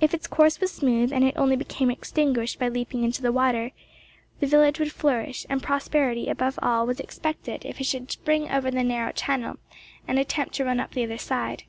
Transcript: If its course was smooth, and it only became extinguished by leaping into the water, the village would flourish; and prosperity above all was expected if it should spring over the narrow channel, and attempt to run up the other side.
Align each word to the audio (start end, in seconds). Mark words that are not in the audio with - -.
If 0.00 0.14
its 0.14 0.26
course 0.26 0.60
was 0.62 0.72
smooth, 0.72 1.12
and 1.12 1.22
it 1.22 1.36
only 1.36 1.56
became 1.56 1.90
extinguished 1.90 2.58
by 2.58 2.70
leaping 2.70 3.04
into 3.04 3.20
the 3.20 3.30
water, 3.32 3.72
the 4.40 4.46
village 4.46 4.78
would 4.78 4.90
flourish; 4.90 5.44
and 5.50 5.62
prosperity 5.62 6.30
above 6.30 6.58
all 6.62 6.86
was 6.86 7.00
expected 7.00 7.66
if 7.66 7.78
it 7.78 7.84
should 7.84 8.10
spring 8.10 8.50
over 8.50 8.70
the 8.70 8.82
narrow 8.82 9.12
channel, 9.12 9.58
and 10.08 10.18
attempt 10.18 10.54
to 10.54 10.64
run 10.64 10.80
up 10.80 10.92
the 10.92 11.04
other 11.04 11.18
side. 11.18 11.64